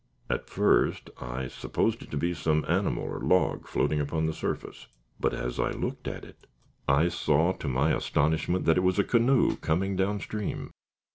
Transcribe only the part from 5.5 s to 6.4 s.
I looked at